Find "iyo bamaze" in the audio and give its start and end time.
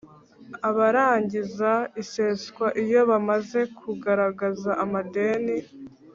2.83-3.59